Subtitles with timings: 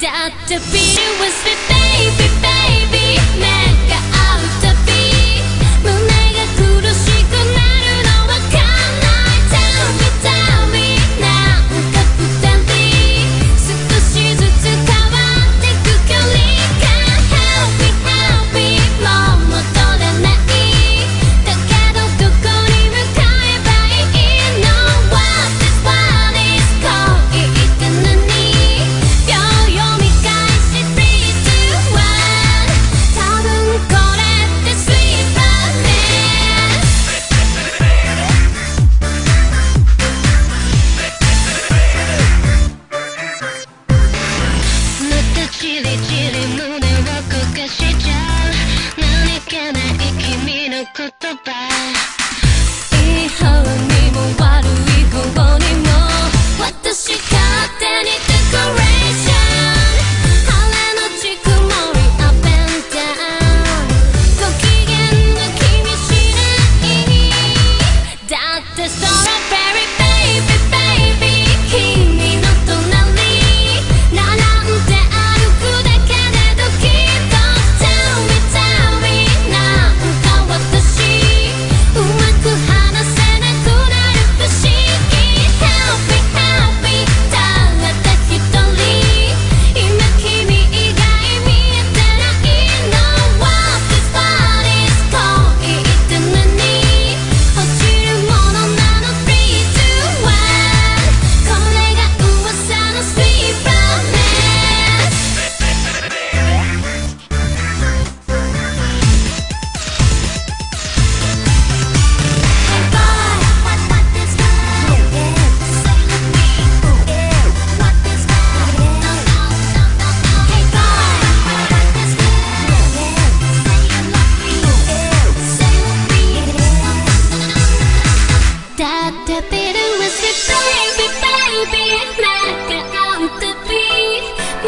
[0.00, 0.58] Dr.
[0.72, 2.39] Peter was my favorite.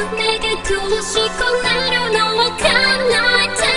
[0.00, 3.20] 胸が苦しくなるのわかんな。
[3.44, 3.69] い